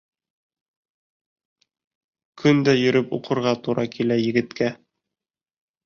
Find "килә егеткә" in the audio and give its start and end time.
3.99-4.77